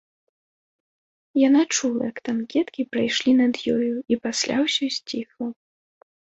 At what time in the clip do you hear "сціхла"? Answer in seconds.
4.99-5.47